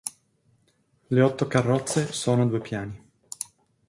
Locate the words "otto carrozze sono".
1.21-2.41